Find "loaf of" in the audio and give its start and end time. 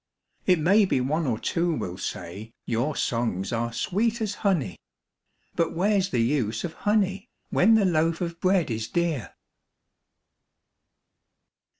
7.85-8.39